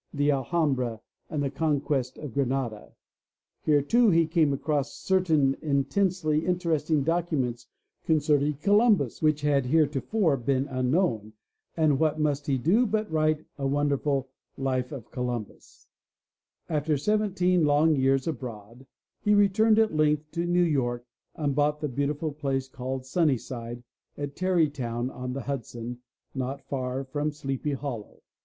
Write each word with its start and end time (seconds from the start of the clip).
The 0.11 0.31
Alhambra 0.31 0.99
and 1.29 1.43
The 1.43 1.51
Conquest 1.51 2.17
of 2.17 2.33
Granada. 2.33 2.93
Here, 3.61 3.83
too, 3.83 4.09
he 4.09 4.25
came 4.25 4.51
across 4.51 4.93
certain 4.95 5.55
intensely 5.61 6.43
interesting 6.43 7.03
documents 7.03 7.67
concerning 8.03 8.55
Columbus 8.55 9.21
which 9.21 9.41
had 9.41 9.67
heretofore 9.67 10.37
been 10.37 10.67
un 10.69 10.89
known 10.89 11.33
and 11.77 11.99
what 11.99 12.19
must 12.19 12.47
he 12.47 12.57
do 12.57 12.87
but 12.87 13.11
write 13.11 13.45
a 13.59 13.67
wonderful 13.67 14.27
Life 14.57 14.91
of 14.91 15.11
Colum 15.11 15.43
bus, 15.43 15.85
After 16.67 16.97
seventeen 16.97 17.63
long 17.63 17.95
years 17.95 18.25
abroad, 18.27 18.87
he 19.19 19.35
returned 19.35 19.77
at 19.77 19.93
length 19.95 20.31
to 20.31 20.47
New 20.47 20.63
York 20.63 21.05
and 21.35 21.53
bought 21.53 21.79
the 21.79 21.87
beautiful 21.87 22.31
place 22.31 22.67
called 22.67 23.05
Sunnyside 23.05 23.83
at 24.17 24.35
Tarrytown 24.35 25.11
on 25.11 25.33
the 25.33 25.41
Hudson, 25.41 25.99
not 26.33 26.65
far 26.67 27.03
from 27.03 27.31
Sleepy 27.31 27.73
Hollow. 27.73 28.23